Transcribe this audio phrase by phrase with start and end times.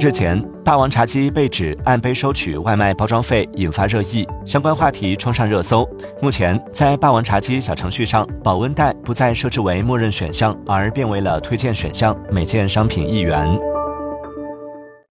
[0.00, 5.88] 日前霸王茶姬被指按杯收取外卖包装费引发热议相关话题冲上热搜。
[6.20, 13.73] 目前在霸王茶姬小程序上保温袋不再设置为默认选项而变为了推荐选项每件商品一元。